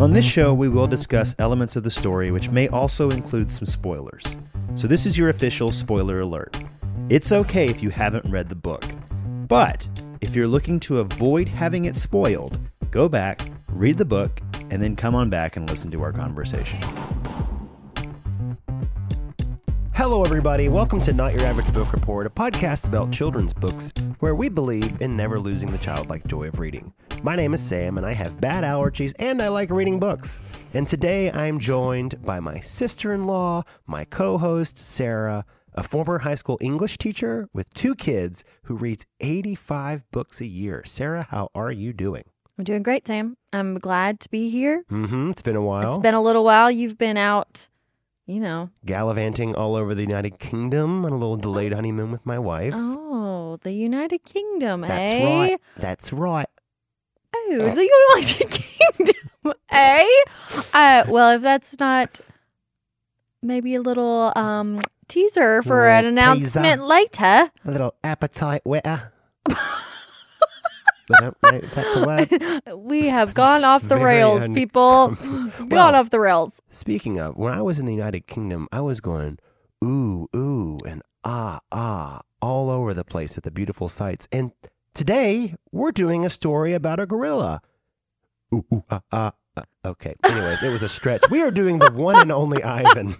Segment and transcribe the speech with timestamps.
[0.00, 0.60] On this show, mm-hmm.
[0.60, 4.36] we will discuss elements of the story which may also include some spoilers.
[4.76, 6.56] So, this is your official spoiler alert.
[7.08, 8.84] It's okay if you haven't read the book,
[9.48, 9.88] but
[10.20, 12.60] if you're looking to avoid having it spoiled,
[12.92, 13.40] go back,
[13.70, 14.40] read the book,
[14.70, 16.78] and then come on back and listen to our conversation.
[20.10, 20.70] Hello, everybody.
[20.70, 25.02] Welcome to Not Your Average Book Report, a podcast about children's books where we believe
[25.02, 26.94] in never losing the childlike joy of reading.
[27.22, 30.40] My name is Sam, and I have bad allergies, and I like reading books.
[30.72, 36.16] And today I'm joined by my sister in law, my co host, Sarah, a former
[36.16, 40.84] high school English teacher with two kids who reads 85 books a year.
[40.86, 42.24] Sarah, how are you doing?
[42.56, 43.36] I'm doing great, Sam.
[43.52, 44.84] I'm glad to be here.
[44.90, 45.30] Mm hmm.
[45.32, 45.90] It's been a while.
[45.90, 46.70] It's been a little while.
[46.70, 47.68] You've been out,
[48.28, 48.70] you know.
[48.84, 52.74] gallivanting all over the United Kingdom on a little delayed honeymoon with my wife.
[52.76, 55.24] Oh, the United Kingdom, That's eh?
[55.24, 55.60] right.
[55.78, 56.46] That's right.
[57.34, 58.50] Oh, the United
[58.98, 60.06] Kingdom, eh?
[60.74, 62.20] Uh, well, if that's not
[63.42, 67.50] maybe a little um teaser for Little an announcement later.
[67.64, 69.12] A little appetite wetter.
[71.16, 72.62] I don't know if that's a word.
[72.84, 75.16] we have gone off the Very rails, un- people.
[75.58, 76.60] Well- gone off the rails.
[76.70, 79.38] Speaking of, when I was in the United Kingdom, I was going
[79.84, 84.28] ooh, ooh, and ah, ah, all over the place at the beautiful sights.
[84.32, 84.52] And
[84.94, 87.60] today, we're doing a story about a gorilla.
[88.54, 89.32] Ooh, ooh, ah, ah.
[89.56, 89.64] ah.
[89.84, 90.14] Okay.
[90.24, 91.22] Anyways, it was a stretch.
[91.30, 93.16] We are doing the one and only Ivan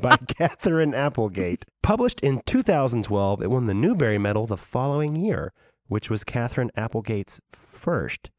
[0.00, 1.64] by Katherine Applegate.
[1.82, 5.52] Published in 2012, it won the Newbery Medal the following year,
[5.88, 8.30] which was Katherine Applegate's first.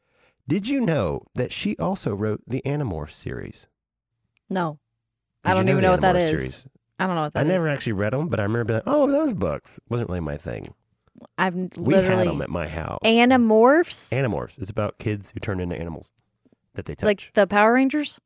[0.47, 3.67] Did you know that she also wrote the Animorphs series?
[4.50, 4.80] No,
[5.44, 6.39] Did I don't you even know what that Animorphs is.
[6.39, 6.66] series?
[7.00, 7.47] I don't know what that I is.
[7.47, 9.80] never actually read them, but I remember being like, oh, those books.
[9.89, 10.73] Wasn't really my thing.
[11.38, 13.00] I've We had them at my house.
[13.05, 14.57] Animorphs, Animorphs.
[14.59, 16.11] It's about kids who turn into animals
[16.75, 17.05] that they touch.
[17.05, 18.19] like the Power Rangers.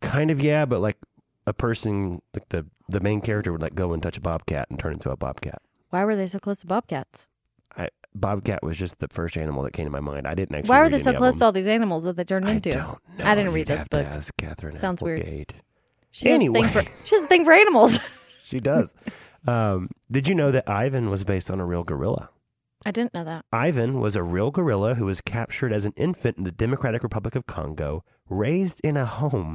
[0.00, 0.98] kind of, yeah, but like
[1.46, 4.78] a person, like the, the main character would like go and touch a bobcat and
[4.78, 5.60] turn into a bobcat.
[5.90, 7.28] Why were they so close to bobcats?
[7.76, 10.26] I, bobcat was just the first animal that came to my mind.
[10.26, 12.48] I didn't actually Why were they so close to all these animals that they turned
[12.48, 12.70] into?
[12.70, 13.24] I don't know.
[13.24, 14.16] I didn't read You'd those have to books.
[14.16, 15.20] ask Katherine Sounds weird.
[15.20, 15.54] Applegate.
[16.10, 16.68] She has, a thing Anyway.
[16.68, 17.98] for, she has a thing for animals.
[18.46, 18.94] She does.
[19.48, 22.30] um, did you know that Ivan was based on a real gorilla?
[22.86, 23.46] I didn't know that.
[23.52, 27.34] Ivan was a real gorilla who was captured as an infant in the Democratic Republic
[27.34, 29.54] of Congo, raised in a home,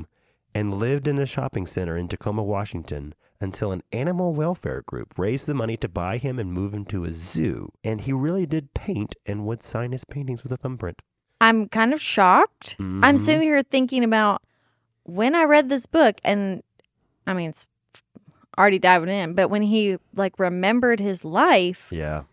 [0.53, 5.47] and lived in a shopping center in Tacoma, Washington until an animal welfare group raised
[5.47, 7.71] the money to buy him and move him to a zoo.
[7.83, 11.01] And he really did paint and would sign his paintings with a thumbprint.
[11.39, 12.75] I'm kind of shocked.
[12.79, 13.19] I'm Mhm.
[13.19, 14.41] sitting here thinking about
[15.03, 16.61] when I read this book, and
[17.25, 17.65] I mean, it's
[18.57, 22.23] already diving in, but when he like remembered his life, Yeah.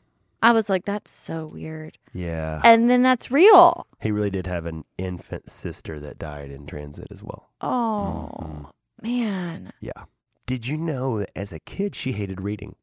[0.47, 1.99] I was like, that's so weird.
[2.13, 2.61] Yeah.
[2.63, 3.89] And then that's real.
[4.01, 7.51] He really did have an infant sister that died in transit as well.
[7.61, 8.71] Oh, Mhm.
[9.03, 9.73] man.
[9.81, 10.05] Yeah.
[10.47, 12.77] Did you know that as a kid she hated reading?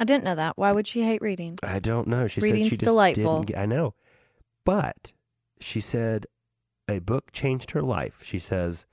[0.00, 0.56] I didn't know that.
[0.56, 1.58] Why would she hate reading?
[1.62, 2.26] I don't know.
[2.26, 3.34] She Reading's said she just delightful.
[3.40, 3.46] didn't.
[3.48, 3.92] Get, I know,
[4.64, 5.12] but
[5.60, 6.24] she said
[6.88, 8.22] a book changed her life.
[8.24, 8.86] She says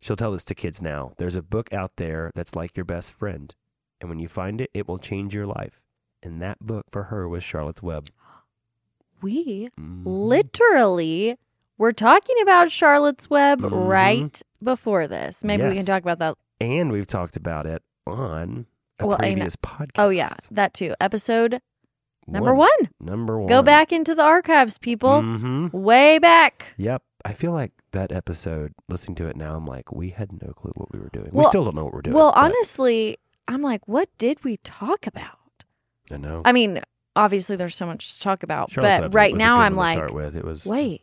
[0.00, 1.12] she'll tell this to kids now.
[1.18, 3.54] There's a book out there that's like your best friend,
[4.00, 5.80] and when you find it, it will change your life.
[6.22, 8.08] And that book for her was Charlotte's Web.
[9.20, 10.02] We Mhm.
[10.04, 11.36] literally
[11.76, 13.88] were talking about Charlotte's Web Mhm.
[13.88, 15.42] right before this.
[15.44, 16.36] Maybe we can talk about that.
[16.60, 18.66] and we've talked about it on
[18.98, 19.90] a Well, previous podcast.
[19.98, 20.94] Oh, yeah, that too.
[21.00, 21.60] Episode
[22.26, 22.68] number one.
[23.00, 23.46] Number one.
[23.48, 25.22] Go back into the archives, people.
[25.22, 26.74] hmm Way back.
[26.76, 27.02] Yep.
[27.24, 30.72] I feel like that episode, listening to it now, I'm like, we had no clue
[30.74, 31.30] what we were doing.
[31.32, 32.16] we still don't know what we're doing.
[32.16, 35.37] Well, but honestly, I'm like, what did we talk about?
[36.10, 36.42] I know.
[36.44, 36.80] I mean,
[37.16, 39.62] obviously, there's so much to talk about, Charlotte's but Web right was a now, good
[39.62, 40.36] I'm one to like, start with.
[40.36, 41.02] It was wait,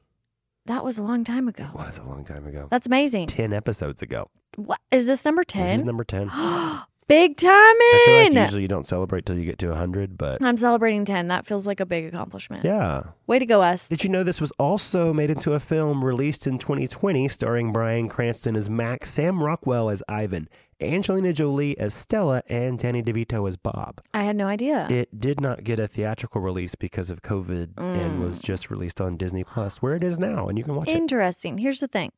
[0.66, 1.66] that was a long time ago.
[1.73, 2.67] It was a long time ago.
[2.69, 3.27] That's amazing.
[3.27, 4.29] Ten episodes ago.
[4.55, 5.85] What is this number This is ten?
[5.85, 6.29] number ten.
[7.07, 8.33] Big time I feel like in.
[8.38, 11.27] usually you don't celebrate till you get to hundred, but I'm celebrating ten.
[11.27, 12.65] That feels like a big accomplishment.
[12.65, 13.03] yeah.
[13.27, 13.88] Way to go, us.
[13.88, 18.09] Did you know this was also made into a film released in 2020, starring Bryan
[18.09, 20.50] Cranston as Max, Sam Rockwell as Ivan,
[20.81, 24.01] Angelina Jolie as Stella, and Danny DeVito as Bob?
[24.13, 24.88] I had no idea.
[24.89, 28.44] It did not get a theatrical release because of COVID and was Mm.
[28.44, 30.95] just released on Disney Plus, where it is now, and you can watch it.
[30.98, 31.57] Interesting.
[31.57, 32.12] Here's the thing.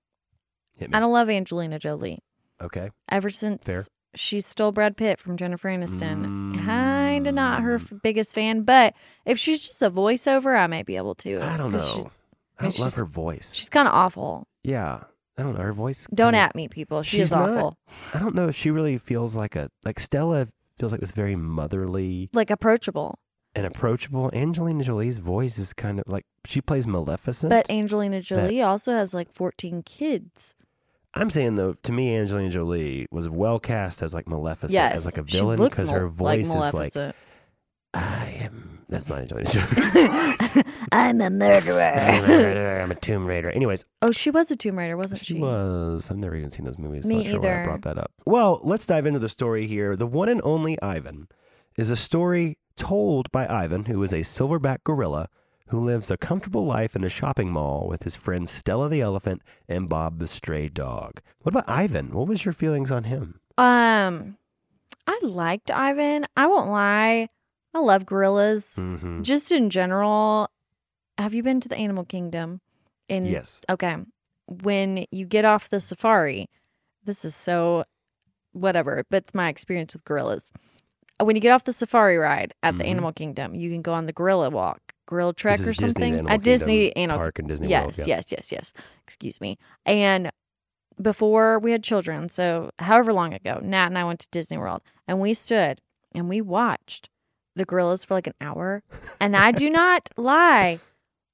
[0.94, 2.19] I don't love Angelina Jolie.
[2.62, 2.89] Okay.
[3.09, 3.83] Ever since Fair.
[4.15, 6.65] she stole Brad Pitt from Jennifer Aniston, Mm.
[6.65, 8.63] kind of not her biggest fan.
[8.63, 8.95] But
[9.25, 11.39] if she's just a voiceover, I may be able to.
[11.42, 12.12] I don't 'cause she- know.
[12.60, 13.53] I don't love her voice.
[13.53, 14.48] she's kind of awful.
[14.63, 15.01] Yeah.
[15.38, 15.62] I don't know.
[15.63, 16.07] Her voice.
[16.13, 17.04] Don't kinda- at me, people.
[17.04, 17.78] She She's is not- awful.
[18.13, 20.48] I don't know if she really feels like a like Stella
[20.80, 23.19] feels like this very motherly Like approachable.
[23.56, 24.30] and approachable.
[24.34, 27.50] Angelina Jolie's voice is kind of like she plays Maleficent.
[27.50, 30.56] But Angelina Jolie also has like 14 kids.
[31.13, 35.06] I'm saying though, to me, Angelina Jolie was well cast as like Maleficent, yes, as
[35.06, 37.16] like a villain because her voice like is like,
[37.94, 38.76] I am.
[38.89, 40.63] That's not Angelina Jolie.
[40.94, 41.81] I'm a murderer.
[41.81, 42.81] I'm a murderer.
[42.81, 43.50] I'm a Tomb Raider.
[43.51, 45.39] Anyways, oh, she was a Tomb Raider, wasn't she she?
[45.42, 46.10] was.
[46.10, 47.06] I've never even seen those movies.
[47.06, 47.63] Me not sure why I either.
[47.66, 48.12] brought that up.
[48.25, 49.95] Well, let's dive into the story here.
[49.98, 51.28] The one and only Ivan
[51.78, 55.28] is a story told by Ivan, who is a silverback gorilla
[55.69, 59.42] who lives a comfortable life in a shopping mall with his friends Stella the elephant
[59.68, 61.19] and Bob the stray dog.
[61.42, 62.12] What about Ivan?
[62.13, 63.42] What was your feelings on him?
[63.57, 64.38] Um,
[65.06, 66.25] I liked Ivan.
[66.38, 67.28] I won't lie.
[67.77, 68.75] I love gorillas.
[68.79, 69.21] Mm-hmm.
[69.21, 70.50] Just in general,
[71.19, 72.59] have you been to the animal kingdom?
[73.07, 73.62] In Yes.
[73.69, 73.95] okay,
[74.47, 76.47] when you get off the safari,
[77.03, 77.83] this is so
[78.51, 80.51] whatever, but it's my experience with gorillas.
[81.21, 82.88] When you get off the safari ride at the Mhm.
[82.89, 86.41] animal kingdom, you can go on the gorilla walk, gorilla trek or Disney's something at
[86.41, 87.97] Disney Animal Park and Disney yes, World.
[88.00, 88.06] Yeah.
[88.07, 88.74] yes, yes, yes.
[89.03, 89.57] Excuse me.
[89.85, 90.31] And
[91.01, 94.81] before we had children, so however long ago, Nat and I went to Disney World
[95.07, 95.79] and we stood
[96.13, 97.09] and we watched
[97.57, 98.83] the gorillas for like an hour.
[99.19, 100.80] And I do not lie.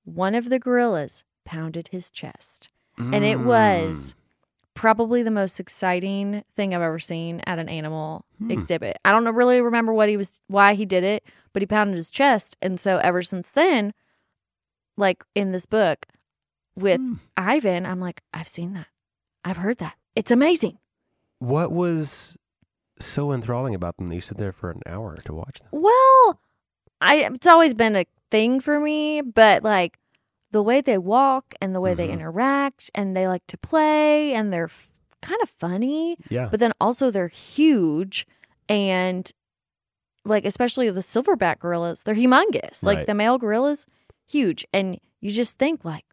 [0.05, 2.69] One of the gorillas pounded his chest.
[2.97, 4.15] And it was
[4.75, 8.51] probably the most exciting thing I've ever seen at an animal Hmm.
[8.51, 8.97] exhibit.
[9.05, 11.23] I don't really remember what he was why he did it,
[11.53, 12.55] but he pounded his chest.
[12.61, 13.93] And so ever since then,
[14.97, 16.05] like in this book
[16.75, 17.13] with Hmm.
[17.37, 18.87] Ivan, I'm like, I've seen that.
[19.45, 19.95] I've heard that.
[20.15, 20.77] It's amazing.
[21.39, 22.37] What was
[22.99, 25.69] so enthralling about them that you stood there for an hour to watch them?
[25.71, 26.39] Well,
[27.01, 29.99] I it's always been a thing for me, but like
[30.51, 32.13] the way they walk and the way they Mhm.
[32.13, 34.89] interact and they like to play and they're f-
[35.21, 36.47] kind of funny, Yeah.
[36.49, 38.27] but then also they're huge
[38.69, 39.31] and
[40.25, 42.83] like especially the silverback gorillas, they're humongous.
[42.83, 43.07] Like Right.
[43.07, 43.85] the male gorillas,
[44.27, 44.65] huge.
[44.71, 46.05] And you just think like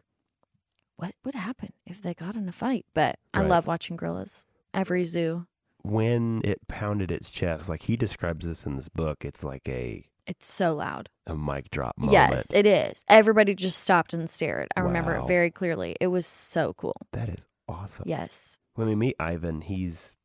[0.97, 2.85] what would happen if they got in a fight?
[2.93, 4.45] But I love watching gorillas.
[4.73, 5.47] Every zoo.
[5.83, 10.05] When it pounded its chest, like he describes this in this book, it's like a
[10.27, 11.09] It's so loud.
[11.27, 12.13] a mic drop moment.
[12.13, 13.03] Yes, it is.
[13.07, 14.67] Everybody just stopped and stared.
[14.75, 15.95] I remember it very clearly.
[15.99, 16.95] It was so cool.
[17.13, 18.05] That is awesome.
[18.07, 18.57] Yes.
[18.75, 20.15] When we meet Ivan, he's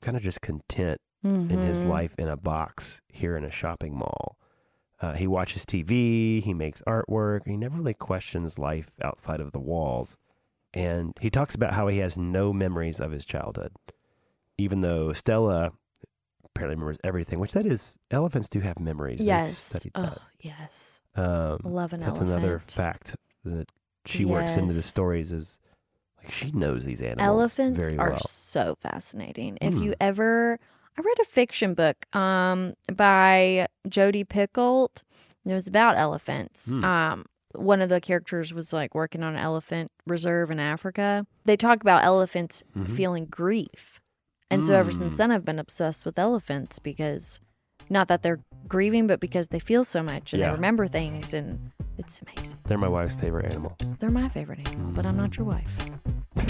[0.00, 1.86] kind of just content in his Mhm.
[1.86, 4.38] life in a box here in a shopping mall.
[5.00, 9.60] Uh, he watches TV, he makes artwork, he never really questions life outside of the
[9.60, 10.16] walls.
[10.74, 13.72] And he talks about how he has no memories of his childhood,
[14.58, 15.72] even though Stella
[16.44, 19.20] apparently remembers everything, which that is, elephants do have memories.
[19.20, 19.86] Yes.
[19.94, 21.00] Oh, yes.
[21.14, 22.30] Um, Love an that's elephant.
[22.30, 23.14] another fact
[23.44, 23.70] that
[24.04, 25.58] she works into the stories is
[26.18, 28.18] like she knows these animals Elephants very are well.
[28.18, 29.58] so fascinating.
[29.60, 29.82] If Hmm.
[29.82, 30.58] you ever,
[30.96, 35.02] I read a fiction book um by Jodi Picoult.
[35.44, 36.70] and It was about elephants.
[36.70, 36.84] Hmm.
[36.84, 41.26] Um, one of the characters was like working on an elephant reserve in Africa.
[41.44, 42.96] They talk about elephants Mhm.
[42.96, 43.97] feeling grief,
[44.50, 45.18] and so ever since Hmm.
[45.18, 47.40] then, I've been obsessed with elephants because
[47.90, 50.48] not that they're grieving, but because they feel so much and Yeah.
[50.48, 52.58] they remember things, and it's amazing.
[52.64, 53.76] They're my wife's favorite animal.
[53.98, 55.86] They're my favorite animal, but I'm not your wife.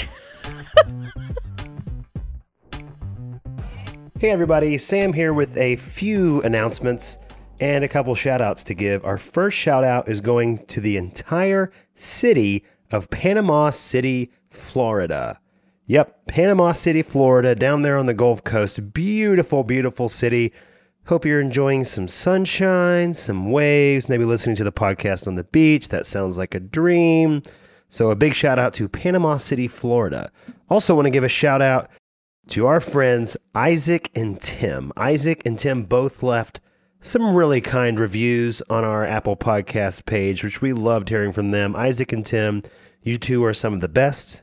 [4.20, 7.18] Hey everybody, Sam here with a few announcements
[7.60, 9.04] and a couple shout outs to give.
[9.04, 15.38] Our first shout out is going to the entire city of Panama City, Florida.
[15.90, 18.92] Yep, Panama City, Florida, down there on the Gulf Coast.
[18.92, 20.52] Beautiful, beautiful city.
[21.06, 25.88] Hope you're enjoying some sunshine, some waves, maybe listening to the podcast on the beach.
[25.88, 27.42] That sounds like a dream.
[27.88, 30.30] So, a big shout out to Panama City, Florida.
[30.68, 31.88] Also, want to give a shout out
[32.48, 34.92] to our friends Isaac and Tim.
[34.98, 36.60] Isaac and Tim both left
[37.00, 41.74] some really kind reviews on our Apple Podcast page, which we loved hearing from them.
[41.74, 42.62] Isaac and Tim,
[43.00, 44.42] you two are some of the best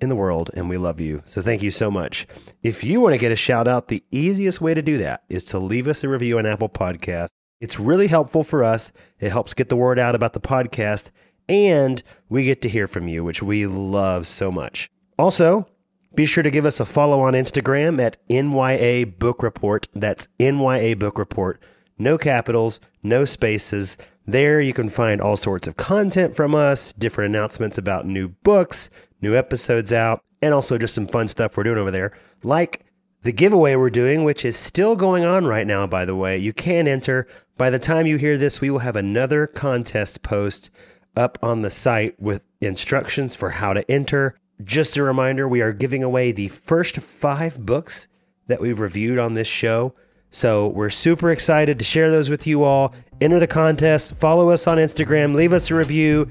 [0.00, 1.22] in the world, and we love you.
[1.24, 2.26] So thank you so much.
[2.62, 5.44] If you want to get a shout out, the easiest way to do that is
[5.46, 7.28] to leave us a review on Apple Podcast.
[7.60, 8.92] It's really helpful for us.
[9.18, 11.10] It helps get the word out about the podcast,
[11.48, 14.90] and we get to hear from you, which we love so much.
[15.18, 15.66] Also,
[16.14, 19.86] be sure to give us a follow on Instagram at NYA Book Report.
[19.94, 21.60] That's NYA Book Report.
[21.98, 23.96] No capitals, no spaces.
[24.26, 28.90] There you can find all sorts of content from us, different announcements about new books,
[29.20, 32.84] new episodes out, and also just some fun stuff we're doing over there, like
[33.22, 36.38] the giveaway we're doing, which is still going on right now, by the way.
[36.38, 37.26] You can enter.
[37.56, 40.70] By the time you hear this, we will have another contest post
[41.16, 44.38] up on the site with instructions for how to enter.
[44.62, 48.06] Just a reminder, we are giving away the first five books
[48.46, 49.94] that we've reviewed on this show.
[50.30, 52.94] So we're super excited to share those with you all.
[53.20, 56.30] Enter the contest, follow us on Instagram, leave us a review.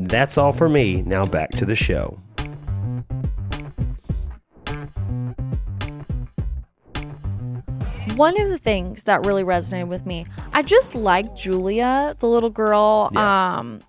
[0.00, 1.02] That's all for me.
[1.02, 2.18] Now back to the show.
[8.16, 12.50] One of the things that really resonated with me, I just liked Julia, the little
[12.50, 13.10] girl.
[13.12, 13.58] Yeah.
[13.58, 13.82] Um,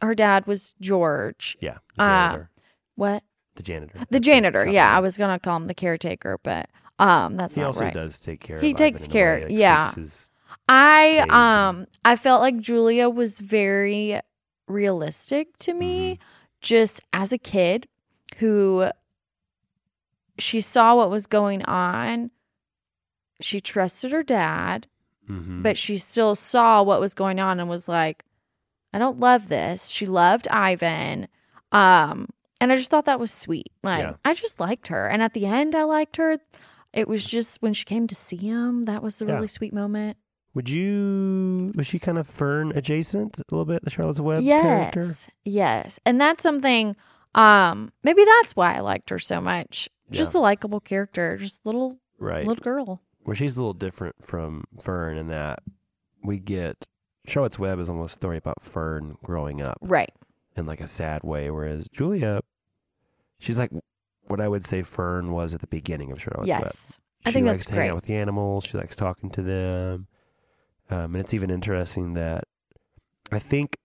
[0.00, 1.56] her dad was George.
[1.60, 1.78] Yeah.
[1.98, 2.44] Uh,
[2.96, 3.22] what?
[3.54, 3.98] The janitor.
[4.10, 4.66] The janitor.
[4.66, 7.92] Yeah, I was gonna call him the caretaker, but um, that's he not right.
[7.92, 8.58] He also does take care.
[8.58, 9.36] He takes care.
[9.36, 9.94] Way, like, yeah.
[10.68, 14.20] I um, I felt like Julia was very
[14.68, 16.22] realistic to me Mm-hmm.
[16.60, 17.88] just as a kid
[18.38, 18.88] who
[20.38, 22.30] she saw what was going on.
[23.40, 24.86] She trusted her dad,
[25.28, 25.62] Mhm.
[25.62, 28.24] but she still saw what was going on and was like,
[28.92, 29.88] I don't love this.
[29.88, 31.28] She loved Ivan.
[31.72, 32.28] Um
[32.60, 33.72] and I just thought that was sweet.
[33.82, 34.14] Like Yeah.
[34.24, 35.08] I just liked her.
[35.08, 36.38] And at the end I liked her.
[36.92, 39.34] It was just when she came to see him, that was a Yeah.
[39.34, 40.16] really sweet moment.
[40.54, 41.72] Would you?
[41.76, 43.82] Was she kind of Fern adjacent a little bit?
[43.84, 45.00] The Charlotte's Web yes, character.
[45.02, 45.30] Yes.
[45.44, 46.00] Yes.
[46.04, 46.94] And that's something
[47.34, 49.88] um maybe that's why I liked her so much.
[50.10, 52.46] Just a likable character, just little Right.
[52.46, 53.00] little girl.
[53.22, 55.60] Where she's a little different from Fern in that
[56.22, 56.86] we get
[57.26, 60.12] Charlotte's Web is almost a story about Fern growing up Right.
[60.56, 62.42] in like a sad way, whereas Julia,
[63.38, 63.70] she's like
[64.26, 66.60] what I would say Fern was at the beginning of Charlotte's Web.
[66.64, 67.00] yes.
[67.24, 67.88] I she think likes that's to hang great.
[67.90, 68.64] out with the animals.
[68.64, 70.08] She likes talking to them.
[70.92, 72.44] Um, and it's even interesting that
[73.30, 73.76] I think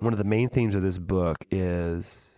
[0.00, 2.30] one of the main themes of this book is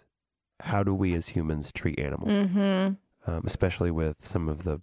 [0.60, 2.96] how do we as humans treat animals, Mhm.
[3.26, 4.80] um, especially with some of the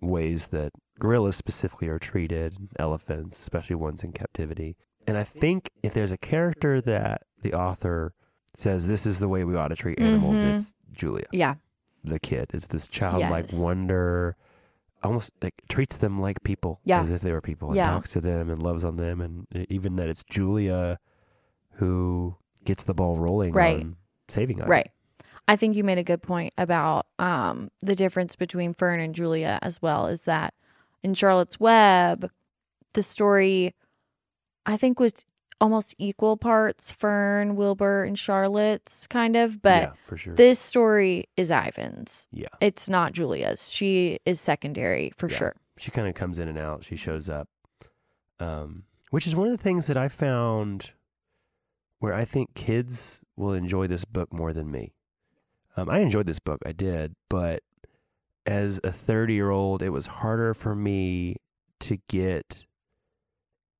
[0.00, 4.76] ways that gorillas specifically are treated, elephants, especially ones in captivity.
[5.06, 8.12] And I think if there's a character that the author
[8.56, 10.54] says this is the way we ought to treat animals, Mhm.
[10.54, 11.56] it's Julia Yeah.
[12.04, 12.50] the kid.
[12.52, 13.60] It's this childlike Yes.
[13.60, 14.36] wonder,
[15.02, 17.02] almost like treats them like people, Yeah.
[17.02, 17.90] as if they were people, and Yeah.
[17.90, 20.98] talks to them and loves on them, and even that it's Julia
[21.74, 23.80] who gets the ball rolling Right.
[23.80, 23.96] on
[24.28, 24.70] saving Ivan.
[24.70, 24.90] Right.
[25.48, 29.58] I think you made a good point about um, the difference between Fern and Julia
[29.62, 30.06] as well.
[30.06, 30.54] Is that
[31.02, 32.30] in Charlotte's Web,
[32.94, 33.74] the story
[34.66, 35.24] I think was
[35.60, 40.34] almost equal parts Fern, Wilbur, and Charlotte's kind of, but yeah, for sure.
[40.34, 42.28] this story is Ivan's.
[42.32, 43.70] yeah, It's not Julia's.
[43.70, 45.36] She is secondary for Yeah.
[45.36, 45.56] sure.
[45.78, 46.84] she kind of comes in and out.
[46.84, 47.48] She shows up,
[48.38, 50.92] um, which is one of the things that I found
[51.98, 54.92] where I think kids will enjoy this book more than me.
[55.76, 57.62] Um, I enjoyed this book, I did, but
[58.46, 61.36] as a 30 year old, it was harder for me
[61.80, 62.64] to get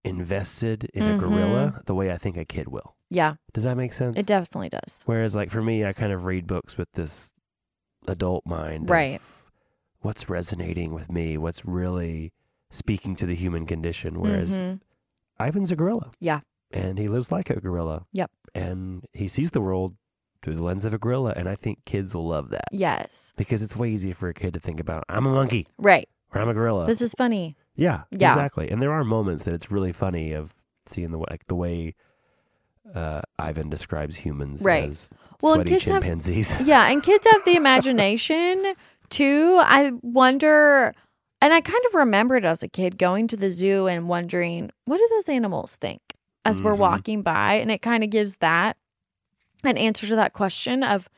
[0.05, 1.21] invested in a Mhm.
[1.21, 2.97] gorilla the way I think a kid will.
[3.11, 4.17] Yeah, Does that make sense?
[4.17, 5.03] it definitely does.
[5.07, 7.33] Whereas, like for me, I kind of read books with this
[8.07, 9.21] adult mind, of Right.
[10.01, 11.37] What's resonating with me?
[11.37, 12.33] What's really
[12.71, 14.21] speaking to the human condition?
[14.21, 14.81] Whereas Mhm.
[15.39, 16.41] Ivan's a gorilla, Yeah.
[16.71, 18.07] and he lives like a gorilla.
[18.13, 18.31] Yep.
[18.53, 19.95] and he sees the world
[20.43, 23.33] through the lens of a gorilla, and I think kids will love that Yes.
[23.37, 26.09] because it's way easier for a kid to think about I'm a monkey Right.
[26.35, 26.87] or I'm a gorilla.
[26.87, 27.55] This is funny.
[27.81, 28.33] Yeah, Yeah.
[28.33, 28.71] exactly.
[28.71, 30.55] And there are moments that it's really funny of
[30.87, 31.95] seeing the way- like the way.
[32.95, 34.89] Uh, Ivan describes humans Right.
[34.89, 35.11] as
[35.43, 36.55] Well, sweaty kids have- chimpanzees.
[36.65, 38.75] Yeah, and kids have the imagination
[39.11, 39.59] too.
[39.61, 40.93] I wonder,
[41.41, 44.99] and I kind of remembered as a kid going to the zoo and wondering, what
[44.99, 46.01] do those animals think
[46.45, 46.79] as we're Mhm.
[46.79, 47.55] walking by?
[47.55, 48.77] And it kind of gives that
[49.63, 51.09] an answer to that question of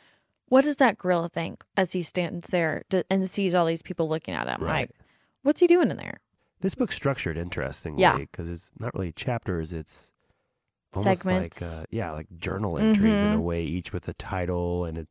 [0.48, 4.34] what does that gorilla think as he stands there and sees all these people looking
[4.34, 4.60] at him?
[4.62, 4.88] Right.
[4.88, 4.90] Like,
[5.42, 6.18] what's he doing in there?
[6.62, 8.16] This book's structured interestingly Yeah.
[8.18, 9.72] because it's not really chapters.
[9.72, 10.10] It's
[10.94, 11.60] almost Segments.
[11.60, 13.42] like uh, yeah, like journal entries in a Mhm.
[13.42, 15.06] way, each with a title and a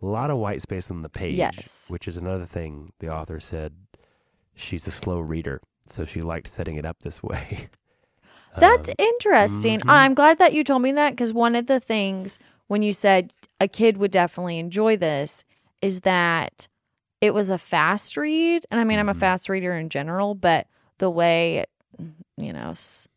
[0.00, 1.36] lot of white space on the page.
[1.38, 1.86] Yes.
[1.88, 3.74] which is another thing the author said.
[4.54, 7.68] She's a slow reader, so she liked setting it up this way.
[8.58, 9.80] That's Um, interesting.
[9.80, 9.88] mhm.
[9.88, 13.32] I'm glad that you told me that because one of the things when you said
[13.60, 15.44] a kid would definitely enjoy this
[15.80, 16.66] is that
[17.20, 18.66] it was a fast read.
[18.70, 19.18] And I mean, I'm a Mhm.
[19.20, 20.66] fast reader in general, but
[20.98, 21.64] the way,
[22.36, 23.08] you know, s-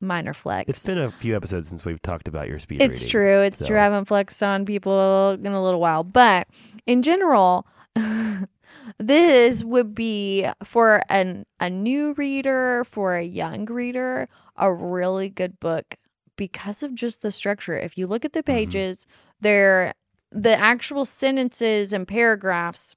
[0.00, 0.68] minor flex.
[0.68, 3.10] it's been a few episodes since we've talked about your speed It's reading.
[3.10, 3.40] true.
[3.40, 3.78] It's true.
[3.78, 6.48] I haven't flexed on people in a little while, but
[6.86, 7.66] in general,
[8.98, 15.58] this would be for an a new reader, for a young reader, a really good
[15.60, 15.96] book
[16.36, 17.78] because of just the structure.
[17.78, 18.54] If you look at the mm-hmm.
[18.54, 19.06] pages,
[19.40, 19.92] they're
[20.32, 22.94] the actual sentences and paragraphs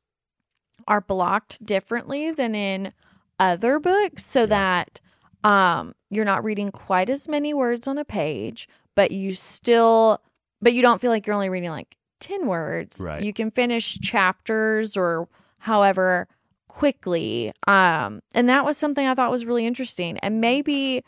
[0.88, 2.94] are blocked differently than in
[3.40, 4.46] other books so Yeah.
[4.48, 5.02] that
[5.44, 10.22] um you're not reading quite as many words on a page but you still
[10.62, 13.22] but you don't feel like you're only reading like 10 words Right.
[13.24, 15.28] you can finish chapters or
[15.60, 16.28] however
[16.68, 21.04] quickly um and that was something i thought was really interesting and maybe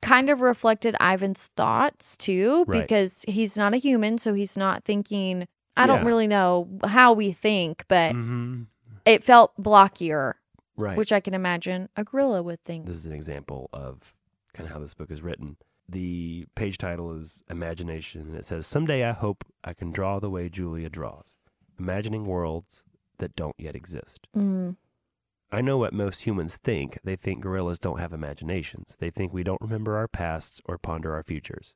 [0.00, 2.82] kind of reflected ivan's thoughts too Right.
[2.82, 7.32] because he's not a human so he's not thinking i don't really know how we
[7.32, 8.66] think but Mhm.
[9.04, 10.34] it felt blockier
[10.78, 10.96] Right.
[10.96, 12.86] which I can imagine a gorilla would think.
[12.86, 14.16] this is an example of
[14.54, 15.56] kind of how this book is written.
[15.88, 20.30] The page title is Imagination, and it says, Someday I hope I can draw the
[20.30, 21.34] way Julia draws,
[21.78, 22.84] imagining worlds
[23.18, 24.28] that don't yet exist.
[24.36, 24.76] Mm.
[25.50, 26.98] I know what most humans think.
[27.02, 28.96] They think gorillas don't have imaginations.
[29.00, 31.74] They think we don't remember our pasts or ponder our futures.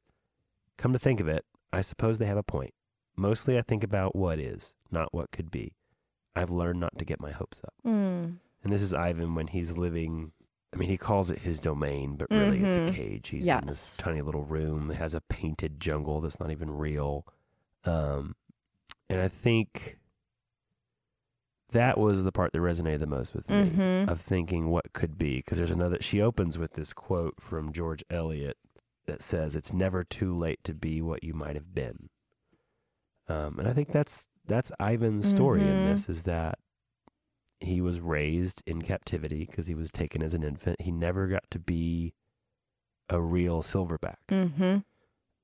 [0.77, 2.75] Come to think of it, I suppose they have a point.
[3.17, 5.75] Mostly I think about what is, not what could be.
[6.37, 7.75] I've learned not to get my hopes up.
[7.87, 8.37] Mm.
[8.63, 10.33] And this is Ivan when he's living.
[10.73, 12.89] I mean, he calls it his domain, but really it's Mhm.
[12.89, 13.29] a cage.
[13.29, 17.27] He's in this tiny little room that has a painted jungle that's not even real.
[17.85, 18.37] Um,
[19.11, 19.99] and I think
[21.73, 24.09] that was the part that resonated the most with me Mhm.
[24.09, 25.37] of thinking what could be.
[25.39, 25.99] Because there's another.
[26.01, 28.57] She opens with this quote from George Eliot
[29.07, 32.09] that says, "It's never too late to be what you might have been."
[33.29, 35.85] Um, and I think that's that's Ivan's story in Mhm.
[35.85, 36.59] this is that
[37.65, 40.81] he was raised in captivity because he was taken as an infant.
[40.81, 42.15] He never got to be
[43.09, 44.17] a real silverback.
[44.29, 44.79] Mm-hmm.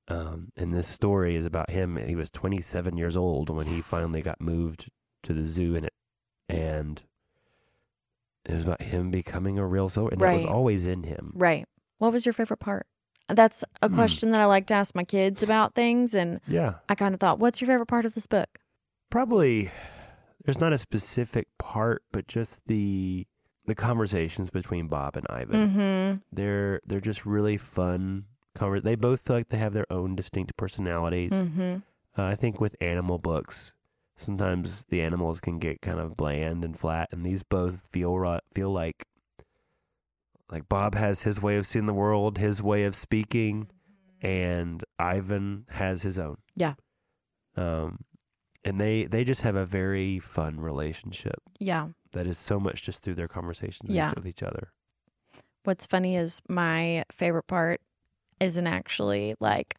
[0.09, 1.97] Um, and this story is about him.
[1.97, 4.91] He was 27 years old when he finally got moved
[5.25, 5.93] to the zoo, and it
[6.49, 7.03] and
[8.47, 11.33] it was about him becoming a real silver, and that was always in him.
[11.35, 11.67] Right.
[11.99, 12.87] What was your favorite part?
[13.29, 13.95] That's a Hmm.
[13.95, 16.15] question that I like to ask my kids about things.
[16.15, 18.59] And Yeah, I kind of thought, what's your favorite part of this book?
[19.11, 19.71] probably.
[20.49, 23.27] There's not a specific part, but just the
[23.67, 25.69] the conversations between Bob and Ivan.
[25.69, 26.17] Mm-hmm.
[26.33, 28.25] They're they're just really fun.
[28.57, 31.33] Conver- they both feel like they have their own distinct personalities.
[31.33, 31.77] Mm-hmm.
[32.17, 33.75] Uh, I think with animal books,
[34.17, 38.71] sometimes the animals can get kind of bland and flat, and these both feel feel
[38.71, 39.05] like
[40.51, 43.69] like Bob has his way of seeing the world, his way of speaking,
[44.23, 46.39] and Ivan has his own.
[46.57, 46.73] Yeah.
[47.55, 47.99] Um,
[48.65, 51.89] and they they just have a very fun relationship Yeah.
[52.13, 54.11] that is so much just through their conversations with Yeah.
[54.11, 54.73] each- with each other.
[55.65, 57.81] What's funny is my favorite part
[58.41, 59.77] isn't actually like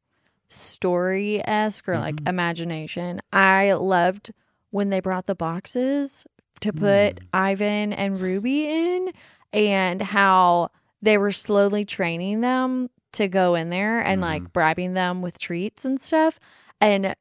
[0.47, 2.30] story esque or like Mhm.
[2.30, 3.21] imagination.
[3.32, 4.32] I loved
[4.71, 6.25] when they brought the boxes
[6.62, 7.19] to put Mm.
[7.34, 9.12] Ivan and Ruby in
[9.53, 10.69] and how
[11.01, 14.53] they were slowly training them to go in there and like Mhm.
[14.53, 16.39] bribing them with treats and stuff.
[16.82, 17.15] And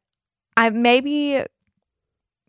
[0.57, 1.45] I maybe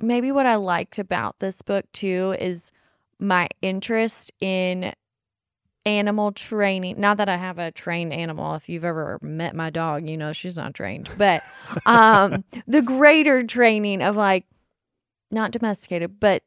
[0.01, 2.71] maybe what I liked about this book too is
[3.19, 4.93] my interest in
[5.85, 6.99] animal training.
[6.99, 8.55] Not that I have a trained animal.
[8.55, 11.09] If you've ever met my dog, you know she's not trained.
[11.17, 11.41] But
[11.85, 14.45] um the greater training of like
[15.31, 16.43] not domesticated, but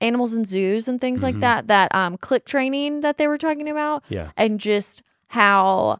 [0.00, 1.40] animals in zoos and things like Mhm.
[1.40, 4.30] that, that um click training that they were talking about Yeah.
[4.36, 5.98] and just how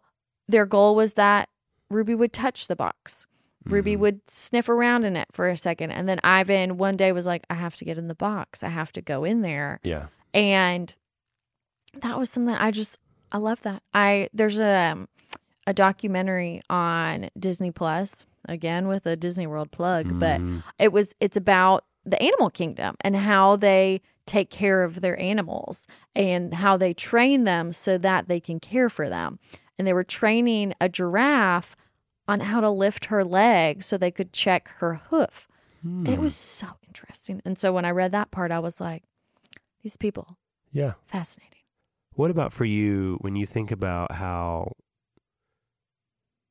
[0.48, 1.48] their goal was that
[1.90, 3.26] Ruby would touch the box.
[3.66, 4.00] Ruby Mhm.
[4.00, 5.90] would sniff around in it for a second.
[5.92, 8.62] And then Ivan one day was like, I have to get in the box.
[8.62, 9.80] I have to go in there.
[9.82, 10.06] Yeah.
[10.34, 10.94] And
[12.00, 12.98] that was something I just,
[13.30, 13.82] I love that.
[13.94, 15.08] I, there's a, um,
[15.66, 20.62] a documentary on Disney Plus, again with a Disney World plug, but Mhm.
[20.80, 25.86] it was it's about the animal kingdom and how they take care of their animals
[26.16, 29.38] and how they train them so that they can care for them
[29.78, 31.76] and they were training a giraffe
[32.28, 35.48] on how to lift her leg so they could check her hoof
[35.82, 36.22] and it Hmm.
[36.22, 39.02] was so interesting and so when i read that part i was like
[39.82, 40.38] these people
[40.70, 40.92] yeah.
[41.06, 41.58] fascinating
[42.14, 44.72] What about for you when you think about how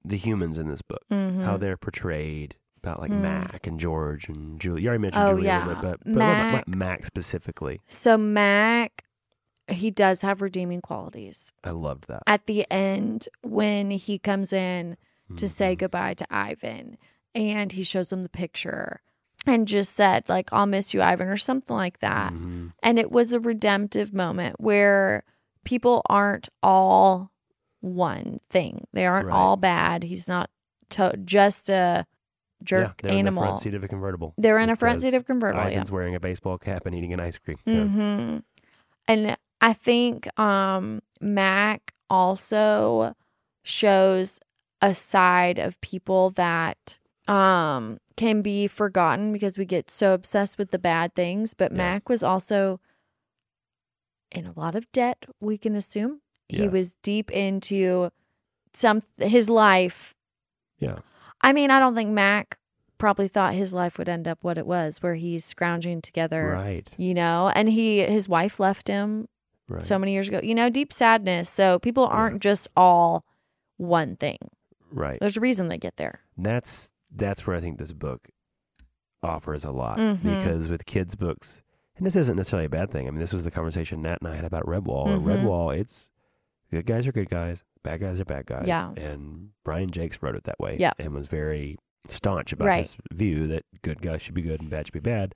[0.04, 1.44] the humans in this book, Mhm.
[1.46, 3.22] how they're portrayed, about like Mm.
[3.22, 4.82] Mac and George and Julie?
[4.82, 5.66] You already mentioned Oh, Julie a yeah.
[5.66, 6.68] little bit, but, but what about Mac.
[6.68, 7.80] Mac specifically?
[7.86, 9.06] so mac
[9.70, 12.24] he does have redeeming qualities I loved that.
[12.28, 14.98] at the end when he comes in
[15.38, 15.80] to say Mhm.
[15.80, 16.98] goodbye to Ivan.
[17.34, 19.02] And he shows him the picture
[19.48, 22.34] and just said, like, I'll miss you, Ivan, or something like that.
[22.34, 22.74] Mhm.
[22.84, 25.24] And it was a redemptive moment where
[25.63, 27.32] people aren't all
[27.80, 28.86] one thing.
[28.94, 29.36] They aren't Right.
[29.36, 30.04] all bad.
[30.04, 30.50] He's not
[30.89, 32.06] to- just a
[32.63, 34.36] jerk yeah, they're in the front seat of a convertible.
[34.38, 35.63] they're in a front seat of convertible.
[35.63, 35.70] Yeah.
[35.78, 37.58] Ivan's wearing a baseball cap and eating an ice cream.
[37.65, 37.88] cone.
[37.89, 38.38] hmm
[39.08, 43.15] And I think um, Mac also
[43.63, 44.39] shows
[44.82, 50.72] a side of people that um, can be forgotten because we get so obsessed with
[50.72, 51.54] the bad things.
[51.54, 51.78] But Yeah.
[51.78, 52.80] Mac was also
[54.32, 56.22] in a lot of debt, we can assume.
[56.48, 58.10] He was deep into
[58.74, 60.13] some his life.
[60.80, 61.00] Yeah.
[61.41, 62.58] I mean, I don't think Mac
[62.98, 66.88] probably thought his life would end up what it was, where he's scrounging together Right.
[66.98, 69.28] you know and he his wife left him
[69.67, 69.82] Right.
[69.82, 73.24] so many years ago you know deep sadness so people aren't just all
[73.78, 74.38] one thing
[74.91, 75.17] right.
[75.19, 78.27] there's a reason they get there that's that's where I think this book
[79.23, 80.21] offers a lot Mhm.
[80.23, 81.62] because with kids books
[81.97, 83.08] and this isn't necessarily a bad thing.
[83.08, 85.06] I mean, this was the conversation Nat and I had about Redwall.
[85.08, 85.23] Or Mhm.
[85.25, 86.08] Redwall, it's
[86.71, 88.65] good guys are good guys, bad guys are bad guys.
[88.67, 88.91] Yeah.
[88.97, 90.77] And Brian Jacques wrote it that way.
[90.80, 90.93] Yeah.
[90.97, 91.77] And was very
[92.08, 92.86] staunch about Right.
[92.86, 95.36] his view that good guys should be good and bad should be bad,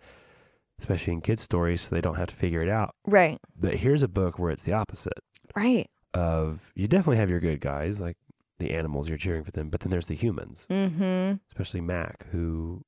[0.79, 2.95] especially in kids' stories, so they don't have to figure it out.
[3.05, 3.37] Right.
[3.55, 5.13] But here's a book where it's the opposite
[5.55, 5.87] Right.
[6.15, 8.17] of you definitely have your good guys, like
[8.59, 11.35] the animals, you're cheering for them, but then there's the humans, Mm-hmm.
[11.51, 12.83] especially Mac, who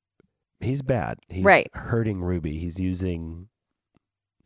[0.60, 1.18] he's bad.
[1.28, 1.68] He's Right.
[1.74, 2.58] hurting Ruby.
[2.58, 3.48] He's using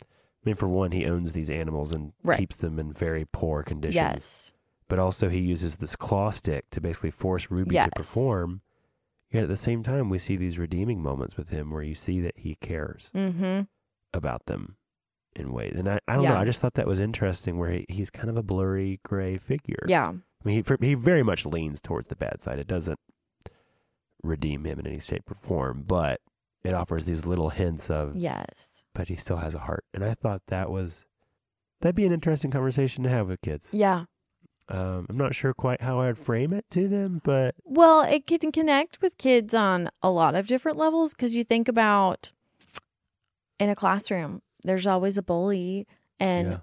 [0.02, 2.38] I mean, for one, he owns these animals and Right.
[2.38, 3.94] keeps them in very poor conditions.
[3.94, 4.52] Yes.
[4.88, 7.86] But also, he uses this claw stick to basically force Ruby Yes.
[7.86, 8.60] to perform.
[9.30, 12.20] Yet at the same time, we see these redeeming moments with him where you see
[12.22, 13.62] that he cares Mm-hmm.
[14.12, 14.76] about them
[15.36, 15.74] in ways.
[15.76, 16.36] And I, I don't know.
[16.36, 19.84] I just thought that was interesting where he, he's kind of a blurry gray figure.
[19.86, 20.12] Yeah.
[20.44, 22.58] I mean, he, for- he very much leans towards the bad side.
[22.58, 22.98] It doesn't
[24.22, 26.20] redeem him in any shape or form, but
[26.64, 28.84] it offers these little hints of, Yes.
[28.94, 29.84] but he still has a heart.
[29.92, 31.06] And I thought that was,
[31.80, 33.70] that'd be an interesting conversation to have with kids.
[33.72, 34.04] Yeah.
[34.68, 38.52] Um, I'm not sure quite how I'd frame it to them, but Well, it can
[38.52, 42.32] connect with kids on a lot of different levels because you think about
[43.58, 45.86] in a classroom, there's always a bully.
[46.20, 46.56] And yeah,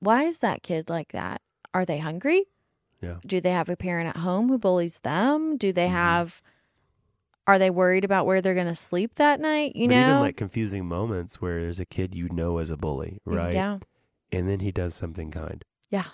[0.00, 1.42] why is that kid like that?
[1.74, 2.46] Are they hungry?
[3.02, 3.16] Yeah.
[3.26, 5.56] Do they have a parent at home who bullies them?
[5.56, 5.92] Do they Mhm.
[5.92, 6.40] have,
[7.46, 9.74] are they worried about where they're going to sleep that night?
[9.74, 10.08] You but know?
[10.10, 13.54] even like confusing moments where there's a kid you know as a bully, right?
[13.54, 13.78] Yeah.
[14.30, 16.04] And then he does something kind, Yeah.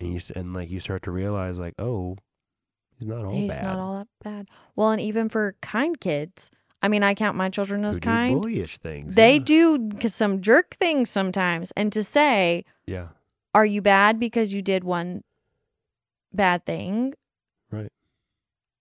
[0.00, 2.16] and you and like you start to realize like, oh,
[2.98, 3.38] he's not all bad.
[3.40, 3.62] He's bad.
[3.64, 4.48] not all that bad.
[4.76, 6.50] Well, and even for kind kids,
[6.82, 8.42] I mean, I count my children as kind.
[8.42, 9.14] bullyish things.
[9.14, 9.44] They yeah.
[9.44, 11.70] do some jerk things sometimes.
[11.76, 13.08] And to say, Yeah,
[13.54, 15.22] are you bad because you did one
[16.34, 17.14] bad thing?
[17.70, 17.90] Right.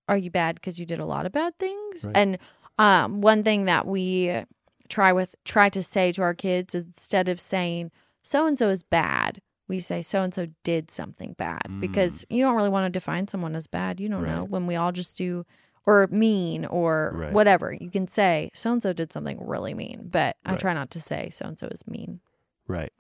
[0.07, 2.05] Are you bad because you did a lot of bad things?
[2.05, 2.17] Right.
[2.17, 2.37] And
[2.77, 4.43] um, one thing that we
[4.89, 8.83] try with try to say to our kids instead of saying so and so is
[8.83, 12.89] bad, we say so and so did something bad because you don't really want to
[12.99, 13.99] define someone as bad.
[13.99, 14.49] You don't know Mm.
[14.49, 15.45] When we all just do
[15.85, 17.33] or mean or Right.
[17.33, 17.71] whatever.
[17.73, 20.59] You can say so and so did something really mean, but I Right.
[20.59, 22.19] try not to say so and so is mean.
[22.67, 22.91] right.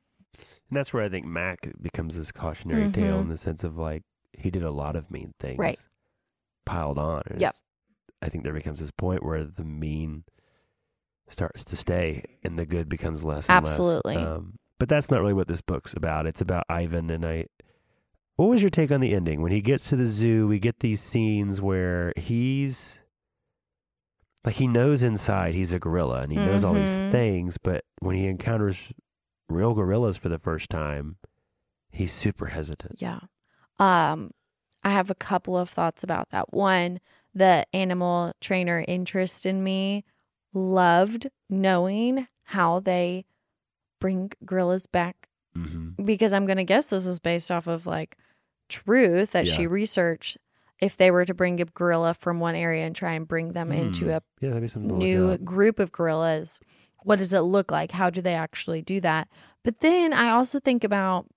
[0.69, 3.23] And that's where I think Mac becomes this cautionary tale Mhm.
[3.23, 5.79] in the sense of like he did a lot of mean things, Right.
[6.65, 7.23] Piled on.
[7.27, 7.55] and Yep.
[8.21, 10.23] I think there becomes this point where the mean
[11.27, 14.15] starts to stay and the good becomes less and Absolutely.
[14.15, 14.27] less.
[14.27, 16.25] Um, but that's not really what this book's about.
[16.27, 17.45] It's about Ivan and I.
[18.35, 19.41] What was your take on the ending?
[19.41, 22.99] When he gets to the zoo, we get these scenes where he's
[24.43, 27.11] like he knows inside he's a gorilla and he knows all these Mhm.
[27.11, 28.91] things, but when he encounters
[29.47, 31.17] real gorillas for the first time,
[31.91, 33.01] he's super hesitant.
[33.01, 33.19] Yeah.
[33.81, 34.31] Um,
[34.83, 36.53] I have a couple of thoughts about that.
[36.53, 36.99] One,
[37.33, 40.03] the animal trainer interest in me
[40.53, 43.25] loved knowing how they
[43.99, 46.05] bring gorillas back Mm-hmm.
[46.05, 48.15] because I'm going to guess this is based off of like
[48.69, 50.37] truth that she researched.
[50.79, 53.71] If they were to bring a gorilla from one area and try and bring them
[53.71, 54.11] into Hmm.
[54.11, 56.59] a Yeah, that'd be something new group of gorillas.
[57.03, 57.91] What does it look like?
[57.91, 59.27] How do they actually do that?
[59.63, 61.27] But then I also think about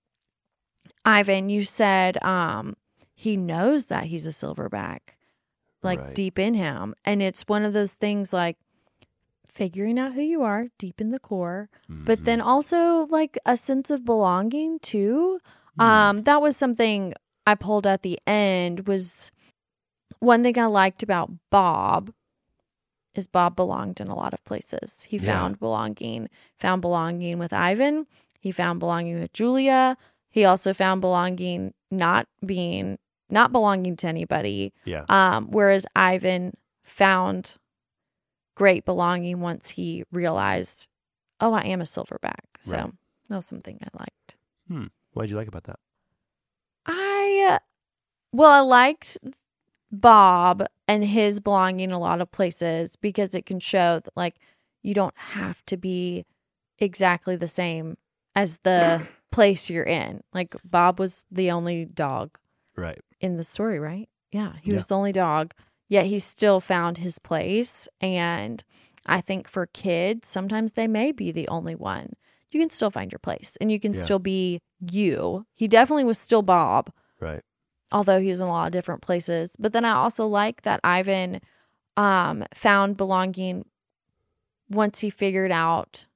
[1.05, 2.75] Ivan, you said um
[3.15, 5.01] he knows that he's a silverback
[5.83, 6.15] like Right.
[6.15, 8.57] deep in him and it's one of those things like
[9.51, 12.25] figuring out who you are deep in the core but Mhm.
[12.25, 15.39] then also like a sense of belonging too
[15.79, 15.83] Hmm.
[15.83, 17.13] um, that was something
[17.47, 19.31] I pulled at the end was
[20.21, 22.13] one thing I liked about Bob
[23.15, 25.05] is Bob belonged in a lot of places.
[25.05, 25.27] He Yeah.
[25.35, 28.07] found belonging, found belonging with Ivan,
[28.41, 29.97] he found belonging with Julia.
[30.35, 32.99] He also found belonging not being
[33.31, 34.73] not belonging to anybody.
[34.85, 37.55] yeah, Um, whereas Ivan found
[38.57, 40.89] great belonging once he realized,
[41.39, 42.41] oh, I am a silverback.
[42.59, 42.93] So Right.
[43.29, 44.37] that was something I liked.
[44.67, 44.87] Hmm.
[45.13, 45.79] what did you like about that?
[46.85, 47.61] I
[48.33, 49.17] well, I liked
[49.93, 54.35] Bob and his belonging in a lot of places because it can show that like
[54.83, 56.27] you don't have to be
[56.81, 57.97] exactly the same
[58.35, 60.23] as the place you're in.
[60.33, 62.39] Like Bob was the only dog
[62.77, 63.01] Right.
[63.21, 64.09] in the story, right?
[64.33, 64.77] Yeah, he Yeah.
[64.77, 65.53] was the only dog,
[65.89, 67.89] yet he still found his place.
[68.01, 68.63] And
[69.07, 72.15] I think for kids, sometimes they may be the only one.
[72.51, 74.01] You can still find your place and you can Yeah.
[74.03, 75.45] still be you.
[75.55, 77.43] He definitely was still Bob, Right.
[77.93, 79.57] although he was in a lot of different places.
[79.59, 81.41] But then I also like that Ivan
[81.97, 83.65] um, found belonging
[84.69, 86.09] once he figured out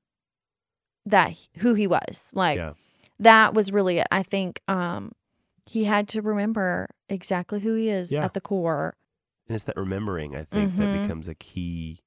[1.07, 2.31] that he- who he was.
[2.35, 2.72] Like Yeah.
[3.20, 4.07] That was really it.
[4.11, 5.12] I think um,
[5.66, 8.24] he had to remember exactly who he is Yeah.
[8.24, 8.94] at the core.
[9.48, 11.02] And it's that remembering, I think, that Mhm.
[11.02, 12.00] becomes a key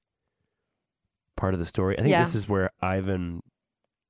[1.36, 1.98] part of the story.
[1.98, 2.24] I think Yeah.
[2.24, 3.42] this is where Ivan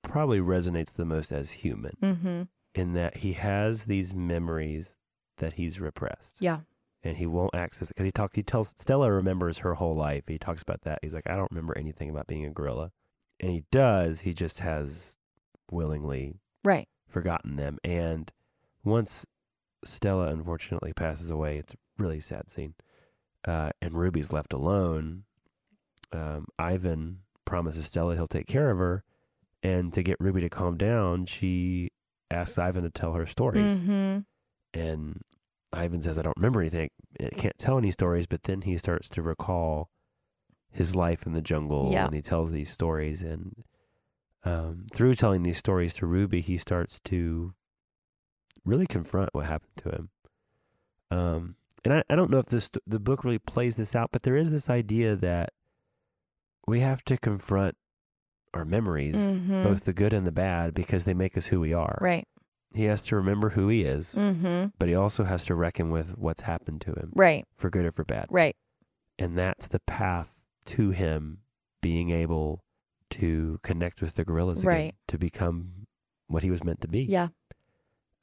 [0.03, 2.43] probably resonates the most as human Mm-hmm.
[2.75, 4.97] in that he has these memories
[5.37, 6.37] that he's repressed.
[6.41, 6.61] Yeah.
[7.03, 8.35] And he won't access it because he talks.
[8.35, 10.25] He tells Stella remembers her whole life.
[10.27, 10.99] He talks about that.
[11.01, 12.91] He's like, I don't remember anything about being a gorilla,
[13.39, 14.19] and he does.
[14.21, 15.17] He just has
[15.71, 16.87] willingly Right.
[17.11, 17.77] Forgotten them.
[17.83, 18.31] And
[18.83, 19.25] once
[19.83, 22.75] Stella unfortunately passes away, it's a really sad scene.
[23.47, 25.23] Uh, and Ruby's left alone.
[26.11, 29.03] Um, Ivan promises Stella he'll take care of her,
[29.63, 31.89] and to get Ruby to calm down, she
[32.29, 33.77] asks Ivan to tell her stories.
[33.77, 34.19] Mm-hmm.
[34.73, 35.21] And
[35.73, 36.89] Ivan says, "I don't remember anything.
[37.19, 39.89] I can't tell any stories." But then he starts to recall
[40.69, 42.05] his life in the jungle, Yeah.
[42.05, 43.21] and he tells these stories.
[43.21, 43.63] And
[44.43, 47.53] um, through telling these stories to Ruby, he starts to
[48.65, 50.09] really confront what happened to him.
[51.11, 54.23] Um, and I, I don't know if this the book really plays this out, but
[54.23, 55.51] there is this idea that
[56.67, 57.75] we have to confront
[58.53, 59.63] our memories, Mm-hmm.
[59.63, 61.97] both the good and the bad, because they make us who we are.
[62.01, 62.27] Right.
[62.73, 64.67] He has to remember who he is, Mm-hmm.
[64.79, 67.45] but he also has to reckon with what's happened to him, Right.
[67.55, 68.27] for good or for bad.
[68.29, 68.55] Right.
[69.17, 71.39] And that's the path to him
[71.81, 72.63] being able
[73.11, 75.87] to connect with the gorillas again, to become
[76.27, 77.03] what he was meant to be.
[77.03, 77.29] Yeah.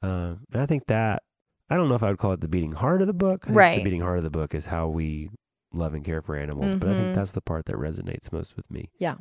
[0.01, 1.23] Uh, and I think that
[1.69, 3.45] I don't know if I would call it the beating heart of the book.
[3.47, 3.75] Right.
[3.77, 5.29] The beating heart of the book is how we
[5.71, 8.69] love and care for animals, but I think that's the part that resonates most with
[8.71, 8.89] me.
[8.97, 9.15] Yeah.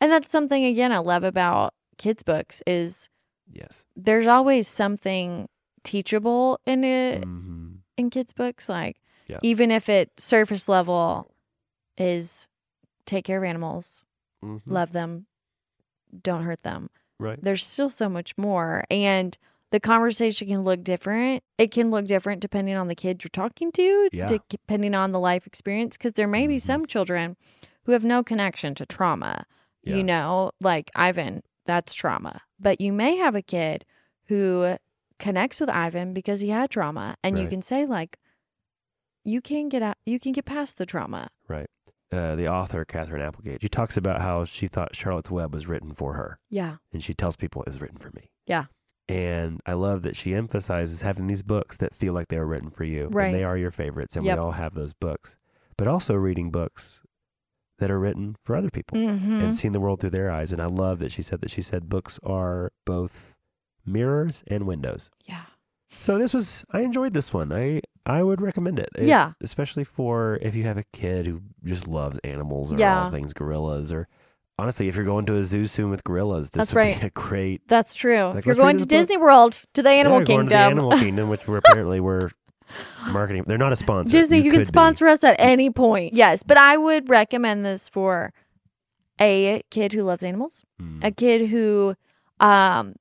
[0.00, 3.08] And that's something again I love about kids books is
[3.52, 3.84] Yes.
[3.96, 5.48] there's always something
[5.82, 9.38] teachable in it hmm in kids books like Yeah.
[9.42, 11.34] even if it surface level
[11.98, 12.46] is
[13.06, 14.04] take care of animals,
[14.42, 15.26] hmm love them,
[16.22, 16.90] don't hurt them.
[17.18, 17.38] Right.
[17.42, 19.36] There's still so much more and
[19.70, 21.44] the conversation can look different.
[21.58, 24.26] It can look different depending on the kid you're talking to, Yeah.
[24.48, 26.62] depending on the life experience because there may be Mhm.
[26.62, 27.36] some children
[27.84, 29.44] who have no connection to trauma.
[29.84, 29.96] Yeah.
[29.96, 32.40] You know, like Ivan, that's trauma.
[32.58, 33.84] But you may have a kid
[34.24, 34.76] who
[35.18, 38.18] connects with Ivan because he had trauma and you can say like
[39.24, 41.28] you can get out you can get past the trauma.
[41.46, 41.68] Right.
[42.12, 45.92] Uh, the author, Katherine Applegate, she talks about how she thought Charlotte's Web was written
[45.92, 46.38] for her.
[46.48, 46.76] Yeah.
[46.92, 48.30] And she tells people it's written for me.
[48.46, 48.64] Yeah.
[49.08, 52.70] And I love that she emphasizes having these books that feel like they were written
[52.70, 53.08] for you.
[53.12, 53.26] Right.
[53.26, 54.16] And they are your favorites.
[54.16, 54.36] And Yep.
[54.36, 55.36] we all have those books.
[55.76, 57.00] But also reading books
[57.78, 59.40] that are written for other people Mm-hmm.
[59.40, 60.52] and seeing the world through their eyes.
[60.52, 63.36] And I love that she said that she said books are both
[63.86, 65.10] mirrors and windows.
[65.24, 65.44] Yeah.
[65.88, 67.52] So this was I enjoyed this one.
[67.52, 68.88] I I would recommend it.
[68.98, 69.32] Yeah.
[69.40, 73.04] especially for if you have a kid who just loves animals or Yeah.
[73.04, 74.08] all things gorillas or
[74.58, 77.00] honestly if you're going to a zoo soon with gorillas, this That's would right.
[77.00, 78.24] be a great That's true.
[78.24, 78.88] like, if you're going to book.
[78.88, 82.30] Disney World, to the Animal yeah, to the Kingdom, Animal Kingdom, which we're apparently we're
[83.10, 83.44] marketing.
[83.46, 84.12] They're not a sponsor.
[84.12, 84.66] Disney, you, could can be.
[84.66, 86.14] sponsor us at any point.
[86.14, 88.32] Yes, but I would recommend this for
[89.20, 91.94] a kid who loves animals, Mm, a kid who
[92.38, 92.94] um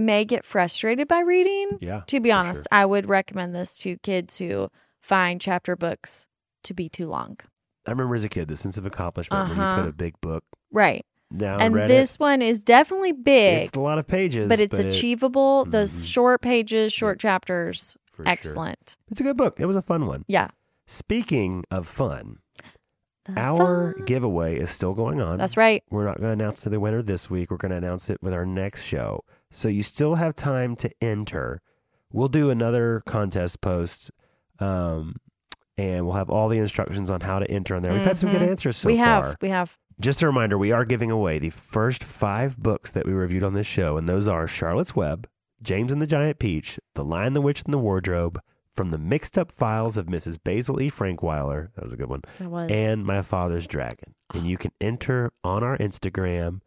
[0.00, 1.78] may get frustrated by reading.
[1.80, 2.02] yeah.
[2.08, 2.66] To be honest, sure.
[2.72, 4.68] I would recommend this to kids who
[5.00, 6.26] find chapter books
[6.64, 7.38] to be too long.
[7.86, 9.82] I remember as a kid the sense of accomplishment when you Uh-huh.
[9.82, 11.06] put a big book Right.
[11.34, 14.86] down and this one is definitely big, It's a lot of pages, but it's it-
[14.86, 15.64] achievable.
[15.64, 16.06] Those Mhm.
[16.12, 18.30] short pages, short chapters, for sure.
[18.32, 18.96] excellent.
[19.10, 19.58] It's a good book.
[19.60, 20.24] It was a fun one.
[20.28, 20.48] Yeah.
[20.86, 22.38] Speaking of fun,
[23.24, 24.04] The our fun.
[24.06, 25.38] giveaway is still going on.
[25.38, 25.82] That's right.
[25.90, 27.50] We're not going to announce the winner this week.
[27.50, 29.24] We're going to announce it with our next show.
[29.50, 31.60] So you still have time to enter.
[32.12, 34.10] We'll do another contest post,
[34.58, 35.16] um,
[35.78, 37.92] and we'll have all the instructions on how to enter on there.
[37.92, 38.48] We've had some good Mhm.
[38.50, 39.04] answers so we far.
[39.04, 39.36] have.
[39.40, 39.76] We have.
[40.00, 43.52] Just a reminder, we are giving away the first five books that we reviewed on
[43.52, 45.28] this show, and those are Charlotte's Web,
[45.62, 48.40] James and the Giant Peach, The Lion, the Witch, and the Wardrobe,
[48.72, 50.38] from the mixed up files of Mrs.
[50.42, 50.90] Basil E.
[50.90, 51.68] Frankweiler.
[51.74, 52.70] That was a good one That was.
[52.70, 54.14] and my father's dragon.
[54.32, 56.60] And you can enter on our Instagram,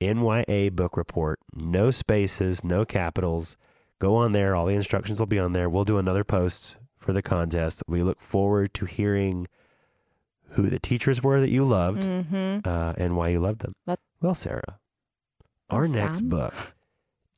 [0.00, 3.56] NYA Book Report, no spaces, no capitals.
[3.98, 4.54] Go on there.
[4.54, 5.70] All the instructions will be on there.
[5.70, 7.82] We'll do another post for the contest.
[7.86, 9.46] We look forward to hearing
[10.50, 12.58] who the teachers were that you loved mm-hmm.
[12.64, 13.74] uh, and why you loved them.
[13.86, 14.78] That- well, Sarah,
[15.70, 16.54] our next book,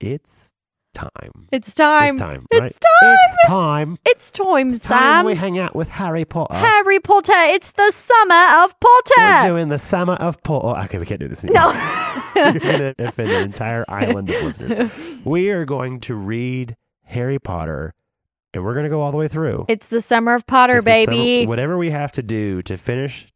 [0.01, 0.53] it's
[0.92, 1.49] time.
[1.53, 2.14] It's time.
[2.14, 2.47] It's time.
[2.51, 3.03] It's time.
[3.03, 3.99] It's time.
[4.05, 5.27] It's time, It's time Sam.
[5.27, 6.55] we hang out with Harry Potter.
[6.55, 7.33] Harry Potter.
[7.37, 9.45] It's the summer of Potter.
[9.45, 10.81] We're doing the summer of Potter.
[10.85, 11.73] Okay, we can't do this anymore.
[11.73, 12.23] No.
[12.37, 14.90] You're going to offend an entire island of listeners.
[15.25, 17.94] We are going to read Harry Potter,
[18.55, 19.64] and we're going to go all the way through.
[19.68, 21.46] it's the summer of Potter, It's the summer- baby.
[21.46, 23.27] whatever we have to do to finish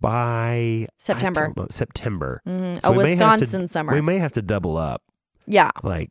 [0.00, 1.46] by I September.
[1.46, 2.42] don't know, September.
[2.46, 2.82] Mhm.
[2.82, 3.94] So a we may have to- Wisconsin summer.
[3.94, 5.02] We may have to double up,
[5.46, 5.70] yeah.
[5.82, 6.10] like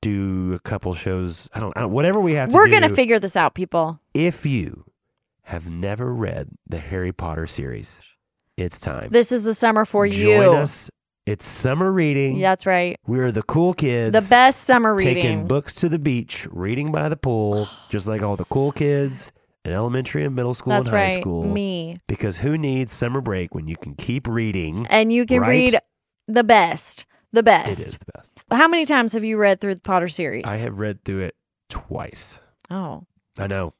[0.00, 1.48] do a couple shows.
[1.54, 1.72] I don't.
[1.76, 2.54] I don't whatever we have to.
[2.54, 2.72] We're do.
[2.72, 4.00] going to figure this out, people.
[4.14, 4.84] If you
[5.44, 8.00] have never read the Harry Potter series,
[8.56, 9.08] it's time.
[9.10, 10.52] This is the summer for Join you.
[10.52, 10.90] us
[11.26, 12.38] It's summer reading.
[12.38, 12.98] That's right.
[13.06, 14.12] We're the cool kids.
[14.12, 15.14] The best summer reading.
[15.14, 19.32] taking books to the beach, reading by the pool, just like all the cool kids
[19.64, 21.20] in elementary and middle school That's and high right.
[21.20, 21.44] school.
[21.44, 21.96] Me.
[22.06, 24.86] Because who needs summer break when you can keep reading?
[24.90, 25.48] And you can Right?
[25.72, 25.78] read
[26.28, 27.06] the best.
[27.32, 27.80] The best.
[27.80, 28.32] It is the best.
[28.50, 30.44] How many times have you read through the Potter series?
[30.44, 31.36] I have read through it
[31.70, 32.40] twice.
[32.70, 33.04] Oh.
[33.40, 33.72] I know.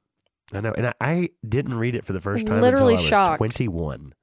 [0.52, 0.72] I know.
[0.72, 3.38] And I, I didn't read it for the first time Literally until I was shocked.
[3.38, 4.14] 21.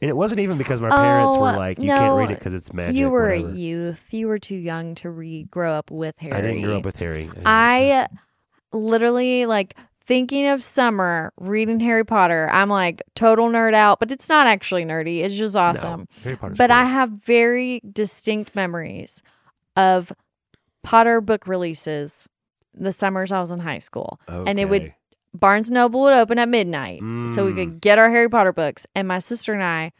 [0.00, 2.54] And it wasn't even because my parents Oh, were like, you can't read it because
[2.54, 2.96] it's magic.
[2.96, 3.48] you were whatever.
[3.48, 4.14] a youth.
[4.14, 6.34] You were too young to read grow up with Harry.
[6.34, 7.28] I didn't grow up with Harry.
[7.44, 8.06] I
[8.72, 12.48] literally like thinking of summer reading Harry Potter.
[12.52, 15.20] I'm like total nerd out, but it's not actually nerdy.
[15.22, 16.08] It's just No, awesome.
[16.22, 19.22] Harry Potter's But I have very distinct memories
[19.76, 20.12] of
[20.84, 22.28] Potter book releases
[22.72, 24.20] the summers I was in high school.
[24.28, 24.94] and it would- Okay.
[25.34, 27.00] Barnes Noble would open at midnight
[27.34, 27.54] so we Mm.
[27.56, 28.86] could get our Harry Potter books.
[28.94, 29.92] And my sister and I,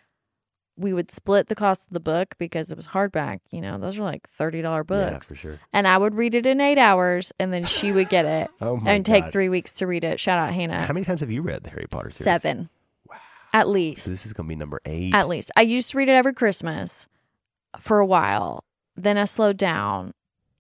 [0.77, 3.41] we would split the cost of the book because it was hardback.
[3.51, 5.29] You know, those are like $30 Yeah, books.
[5.29, 5.59] for sure.
[5.73, 8.77] and I would read it in eight hours and then she would get it Oh
[8.77, 10.19] my and take three weeks to read it.
[10.21, 10.83] Shout out Hannah.
[10.83, 12.25] How many times have you read the Harry Potter series?
[12.25, 12.71] Seven.
[13.09, 13.17] wow.
[13.53, 14.05] At least.
[14.05, 15.15] So this is going to be number eight.
[15.15, 15.51] At least.
[15.57, 17.07] I used to read it every Christmas
[17.81, 18.63] for a while.
[18.97, 20.13] Then I slowed down.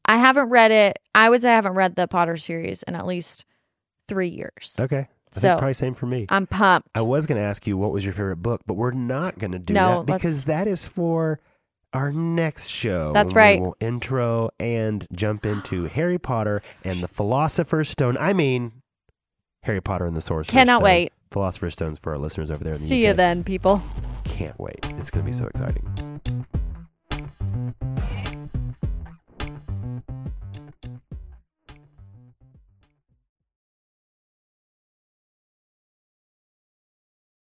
[0.04, 0.98] I haven't read it.
[1.14, 3.44] I would say I haven't read the Potter series in at least
[4.08, 4.76] three years.
[4.80, 4.98] Okay.
[5.00, 6.26] I So, think probably same for me.
[6.30, 6.88] I'm pumped.
[6.94, 9.52] I was going to ask you what was your favorite book, but we're not going
[9.52, 11.38] to do No, that because that is for
[11.92, 13.12] our next show.
[13.12, 13.60] That's right.
[13.60, 18.16] will intro and jump into Harry Potter and the Philosopher's Stone.
[18.18, 18.72] I mean,
[19.64, 20.84] Harry Potter and the Sorcerer's Cannot Stone.
[20.84, 21.12] wait.
[21.30, 23.08] Philosopher's Stones for our listeners over there in the See UK.
[23.08, 23.82] you then, people.
[24.24, 24.78] Can't wait.
[24.96, 26.37] It's going to be so exciting.